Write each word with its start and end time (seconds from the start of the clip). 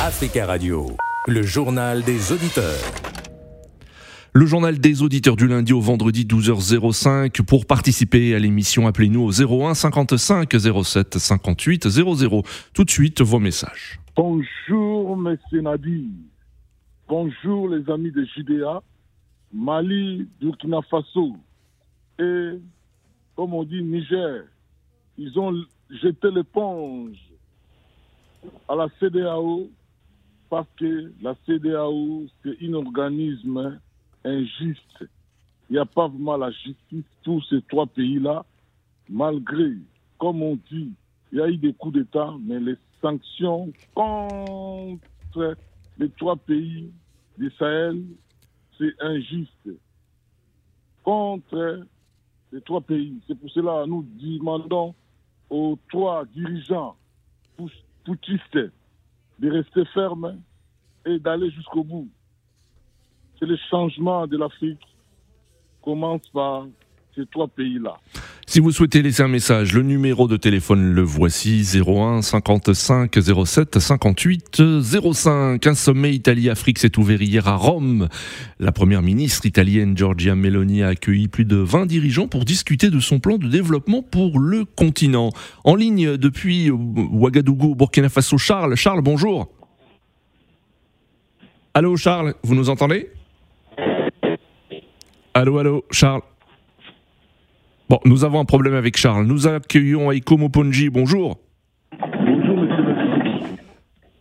Africa 0.00 0.46
Radio, 0.46 0.86
le 1.26 1.42
journal 1.42 2.04
des 2.04 2.30
auditeurs. 2.30 2.78
Le 4.32 4.46
journal 4.46 4.78
des 4.78 5.02
auditeurs 5.02 5.34
du 5.34 5.48
lundi 5.48 5.72
au 5.72 5.80
vendredi 5.80 6.24
12h05. 6.24 7.42
Pour 7.42 7.66
participer 7.66 8.32
à 8.36 8.38
l'émission, 8.38 8.86
appelez-nous 8.86 9.20
au 9.20 9.32
01 9.32 9.74
55 9.74 10.54
07 10.84 11.18
58 11.18 11.88
00. 11.88 12.42
Tout 12.72 12.84
de 12.84 12.90
suite, 12.90 13.22
vos 13.22 13.40
messages. 13.40 13.98
Bonjour, 14.14 15.16
messieurs 15.16 15.62
Nadi. 15.62 16.06
Bonjour, 17.08 17.68
les 17.68 17.90
amis 17.90 18.12
de 18.12 18.24
JDA, 18.36 18.80
Mali, 19.52 20.28
Burkina 20.40 20.78
Faso 20.88 21.36
et, 22.20 22.50
comme 23.34 23.52
on 23.52 23.64
dit, 23.64 23.82
Niger. 23.82 24.44
Ils 25.18 25.36
ont 25.40 25.52
jeté 25.90 26.30
l'éponge 26.32 27.16
à 28.68 28.76
la 28.76 28.86
CDAO 29.00 29.68
parce 30.48 30.68
que 30.76 31.12
la 31.20 31.34
CDAO, 31.46 32.26
c'est 32.42 32.56
un 32.62 32.74
organisme 32.74 33.80
injuste. 34.24 35.04
Il 35.68 35.74
n'y 35.74 35.78
a 35.78 35.84
pas 35.84 36.08
vraiment 36.08 36.36
la 36.36 36.50
justice 36.50 37.04
pour 37.24 37.44
ces 37.44 37.60
trois 37.62 37.86
pays-là, 37.86 38.44
malgré, 39.08 39.72
comme 40.18 40.42
on 40.42 40.58
dit, 40.70 40.92
il 41.32 41.38
y 41.38 41.40
a 41.42 41.48
eu 41.48 41.56
des 41.56 41.74
coups 41.74 41.94
d'État, 41.94 42.34
mais 42.40 42.58
les 42.58 42.76
sanctions 43.02 43.70
contre 43.94 45.56
les 45.98 46.08
trois 46.10 46.36
pays 46.36 46.90
du 47.36 47.50
Sahel, 47.58 48.02
c'est 48.78 48.94
injuste. 49.00 49.68
Contre 51.04 51.86
les 52.52 52.60
trois 52.62 52.80
pays. 52.80 53.20
C'est 53.26 53.38
pour 53.38 53.50
cela 53.50 53.82
que 53.84 53.90
nous 53.90 54.06
demandons 54.18 54.94
aux 55.50 55.78
trois 55.90 56.24
dirigeants 56.26 56.96
poutistes 58.04 58.58
de 59.38 59.50
rester 59.50 59.84
fermes 59.86 60.40
et 61.06 61.18
d'aller 61.18 61.50
jusqu'au 61.50 61.84
bout. 61.84 62.08
C'est 63.38 63.46
le 63.46 63.56
changement 63.70 64.26
de 64.26 64.36
l'Afrique 64.36 64.84
commence 65.82 66.28
par 66.30 66.66
ces 67.14 67.26
trois 67.26 67.48
pays-là. 67.48 67.96
Si 68.50 68.60
vous 68.60 68.72
souhaitez 68.72 69.02
laisser 69.02 69.22
un 69.22 69.28
message, 69.28 69.74
le 69.74 69.82
numéro 69.82 70.26
de 70.26 70.38
téléphone 70.38 70.94
le 70.94 71.02
voici 71.02 71.68
01 71.86 72.22
55 72.22 73.14
07 73.44 73.78
58 73.78 74.62
05. 74.80 75.66
Un 75.66 75.74
sommet 75.74 76.14
Italie-Afrique 76.14 76.78
s'est 76.78 76.98
ouvert 76.98 77.20
hier 77.20 77.46
à 77.46 77.56
Rome. 77.56 78.08
La 78.58 78.72
première 78.72 79.02
ministre 79.02 79.44
italienne 79.44 79.94
Giorgia 79.94 80.34
Meloni 80.34 80.82
a 80.82 80.88
accueilli 80.88 81.28
plus 81.28 81.44
de 81.44 81.56
20 81.56 81.84
dirigeants 81.84 82.26
pour 82.26 82.46
discuter 82.46 82.88
de 82.88 83.00
son 83.00 83.20
plan 83.20 83.36
de 83.36 83.48
développement 83.48 84.00
pour 84.00 84.38
le 84.38 84.64
continent. 84.64 85.28
En 85.64 85.74
ligne 85.74 86.16
depuis 86.16 86.70
Ouagadougou, 86.70 87.74
Burkina 87.74 88.08
Faso, 88.08 88.38
Charles. 88.38 88.76
Charles, 88.76 89.02
bonjour. 89.02 89.52
Allô 91.74 91.98
Charles, 91.98 92.32
vous 92.42 92.54
nous 92.54 92.70
entendez? 92.70 93.10
Allô, 95.34 95.58
allô, 95.58 95.84
Charles. 95.90 96.22
Bon, 97.88 97.98
nous 98.04 98.24
avons 98.24 98.38
un 98.38 98.44
problème 98.44 98.74
avec 98.74 98.98
Charles. 98.98 99.24
Nous 99.24 99.46
accueillons 99.46 100.12
Aiko 100.12 100.36
Moponji. 100.36 100.90
Bonjour. 100.90 101.38
Bonjour, 101.90 102.56
monsieur. 102.56 102.84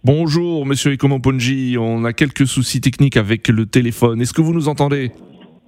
Bonjour, 0.05 0.65
monsieur 0.65 0.91
Aiko 0.93 1.09
Moponji. 1.09 1.75
On 1.77 2.05
a 2.05 2.13
quelques 2.13 2.47
soucis 2.47 2.79
techniques 2.79 3.17
avec 3.17 3.49
le 3.49 3.65
téléphone. 3.65 4.21
Est-ce 4.21 4.31
que 4.31 4.41
vous 4.41 4.53
nous 4.53 4.69
entendez? 4.69 5.11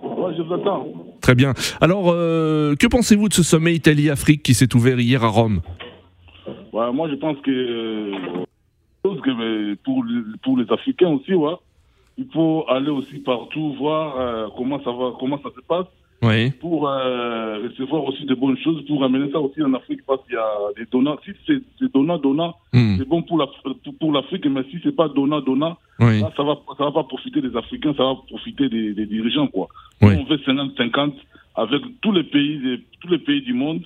Oui, 0.01 0.33
je 0.37 0.43
vous 0.43 0.53
entends. 0.53 0.87
Très 1.19 1.35
bien. 1.35 1.53
Alors, 1.81 2.05
euh, 2.07 2.73
que 2.77 2.87
pensez-vous 2.87 3.27
de 3.27 3.33
ce 3.33 3.43
sommet 3.43 3.75
Italie-Afrique 3.75 4.43
qui 4.43 4.53
s'est 4.53 4.73
ouvert 4.77 4.97
hier 5.01 5.21
à 5.25 5.27
Rome? 5.27 5.59
Ouais, 6.71 6.93
Moi, 6.93 7.09
je 7.09 7.15
pense 7.15 7.35
que, 7.41 8.13
que 9.03 9.73
pour, 9.83 10.05
pour 10.41 10.57
les 10.57 10.71
Africains 10.71 11.09
aussi, 11.09 11.33
ouais, 11.33 11.55
il 12.17 12.27
faut 12.31 12.63
aller 12.69 12.91
aussi 12.91 13.17
partout 13.19 13.73
voir 13.73 14.17
euh, 14.17 14.47
comment 14.55 14.81
ça 14.85 14.91
va, 14.91 15.11
comment 15.19 15.39
ça 15.43 15.49
se 15.53 15.61
passe. 15.67 15.87
Oui. 16.29 16.51
Pour 16.59 16.87
euh, 16.87 17.59
recevoir 17.67 18.03
aussi 18.05 18.25
de 18.25 18.35
bonnes 18.35 18.57
choses, 18.59 18.85
pour 18.87 19.03
amener 19.03 19.31
ça 19.31 19.39
aussi 19.39 19.61
en 19.63 19.73
Afrique, 19.73 20.01
parce 20.07 20.23
qu'il 20.25 20.35
y 20.35 20.37
a 20.37 20.47
des 20.77 20.85
donnants. 20.91 21.17
Si 21.25 21.31
c'est 21.47 21.91
donnant, 21.93 22.17
donnant, 22.17 22.55
Hmm. 22.71 22.97
c'est 22.99 23.07
bon 23.07 23.23
pour 23.23 23.37
l'Afrique, 23.39 23.97
pour 23.99 24.11
l'Afrique, 24.13 24.45
mais 24.45 24.61
si 24.69 24.77
c'est 24.83 24.95
pas 24.95 25.07
donnant, 25.09 25.41
donnant, 25.41 25.75
Oui. 25.99 26.21
là, 26.21 26.31
ça 26.37 26.43
va, 26.43 26.55
ça 26.77 26.83
va 26.85 26.91
pas 26.91 27.03
profiter 27.03 27.41
des 27.41 27.55
Africains, 27.57 27.93
ça 27.97 28.03
va 28.03 28.15
profiter 28.27 28.69
des, 28.69 28.93
des 28.93 29.05
dirigeants, 29.07 29.47
quoi. 29.47 29.67
Oui. 30.03 30.13
On 30.19 30.23
veut 30.25 30.37
50-50 30.37 31.13
avec 31.55 31.81
tous 32.01 32.11
les 32.11 32.23
pays, 32.23 32.81
tous 33.01 33.07
les 33.09 33.17
pays 33.17 33.41
du 33.41 33.53
monde, 33.53 33.81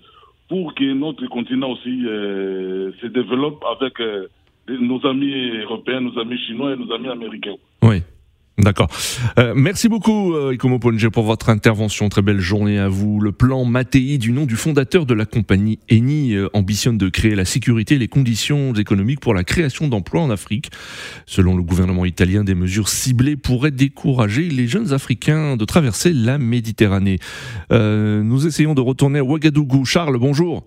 pour 0.49 0.73
que 0.75 0.93
notre 0.93 1.25
continent 1.27 1.71
aussi 1.71 2.05
euh, 2.05 2.91
se 3.01 3.07
développe 3.07 3.63
avec 3.77 3.99
euh, 4.01 4.27
nos 4.67 5.05
amis 5.07 5.33
européens, 5.63 6.01
nos 6.01 6.19
amis 6.19 6.37
chinois 6.39 6.73
et 6.73 6.77
nos 6.77 6.91
amis 6.93 7.07
américains. 7.07 7.55
Oui. 7.81 8.01
D'accord. 8.59 8.87
Euh, 9.39 9.53
merci 9.55 9.89
beaucoup, 9.89 10.35
euh, 10.35 10.53
Ikomo 10.53 10.77
Ponje, 10.77 11.09
pour 11.09 11.23
votre 11.23 11.49
intervention. 11.49 12.07
Très 12.09 12.21
belle 12.21 12.39
journée 12.39 12.77
à 12.77 12.87
vous. 12.87 13.19
Le 13.19 13.31
plan 13.31 13.65
Mattei, 13.65 14.19
du 14.19 14.31
nom 14.31 14.45
du 14.45 14.55
fondateur 14.55 15.07
de 15.07 15.15
la 15.15 15.25
compagnie 15.25 15.79
Eni, 15.89 16.35
euh, 16.35 16.49
ambitionne 16.53 16.99
de 16.99 17.09
créer 17.09 17.33
la 17.33 17.45
sécurité 17.45 17.95
et 17.95 17.97
les 17.97 18.07
conditions 18.07 18.73
économiques 18.73 19.21
pour 19.21 19.33
la 19.33 19.43
création 19.43 19.87
d'emplois 19.87 20.21
en 20.21 20.29
Afrique. 20.29 20.69
Selon 21.25 21.57
le 21.57 21.63
gouvernement 21.63 22.05
italien, 22.05 22.43
des 22.43 22.53
mesures 22.53 22.89
ciblées 22.89 23.37
pourraient 23.37 23.71
décourager 23.71 24.49
les 24.49 24.67
jeunes 24.67 24.93
Africains 24.93 25.57
de 25.57 25.65
traverser 25.65 26.13
la 26.13 26.37
Méditerranée. 26.37 27.17
Euh, 27.71 28.21
nous 28.21 28.45
essayons 28.45 28.75
de 28.75 28.81
retourner 28.81 29.17
à 29.17 29.23
Ouagadougou. 29.23 29.83
Charles, 29.83 30.17
bonjour. 30.19 30.63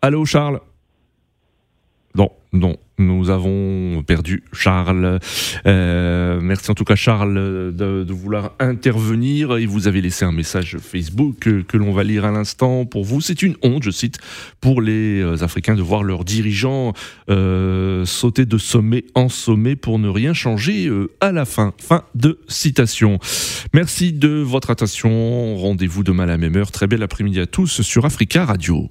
Allô, 0.00 0.24
Charles 0.24 0.60
Non, 2.16 2.30
non, 2.52 2.76
nous 2.98 3.28
avons 3.28 4.02
perdu 4.02 4.42
Charles. 4.52 5.18
Euh, 5.66 6.40
merci 6.40 6.70
en 6.70 6.74
tout 6.74 6.84
cas 6.84 6.94
Charles 6.94 7.74
de, 7.74 8.06
vouloir 8.08 8.52
intervenir 8.58 9.58
et 9.58 9.66
vous 9.66 9.86
avez 9.86 10.00
laissé 10.00 10.24
un 10.24 10.32
message 10.32 10.78
Facebook 10.78 11.64
que, 11.68 11.76
l'on 11.76 11.92
va 11.92 12.04
lire 12.04 12.24
à 12.24 12.30
l'instant 12.30 12.86
pour 12.86 13.04
vous. 13.04 13.20
C'est 13.20 13.42
une 13.42 13.56
honte, 13.62 13.82
je 13.82 13.90
cite, 13.90 14.18
pour 14.62 14.80
les 14.80 15.20
euh, 15.20 15.42
Africains 15.42 15.74
de 15.74 15.82
voir 15.82 16.02
leurs 16.02 16.24
dirigeants 16.24 16.94
euh, 17.28 18.06
sauter 18.06 18.46
de 18.46 18.56
sommet 18.56 19.04
en 19.14 19.28
sommet 19.28 19.76
pour 19.76 19.98
ne 19.98 20.08
rien 20.08 20.32
changer 20.32 20.90
à 21.20 21.32
la 21.32 21.44
fin. 21.44 21.74
Fin 21.78 22.04
de 22.14 22.38
citation. 22.48 23.18
Merci 23.74 24.14
de 24.14 24.28
votre 24.28 24.70
attention. 24.70 25.56
Rendez-vous 25.56 26.02
demain 26.02 26.22
à 26.22 26.26
la 26.26 26.38
même 26.38 26.56
heure. 26.56 26.70
Très 26.70 26.86
bel 26.86 27.02
après-midi 27.02 27.40
à 27.40 27.46
tous 27.46 27.82
sur 27.82 28.06
Africa 28.06 28.46
Radio. 28.46 28.90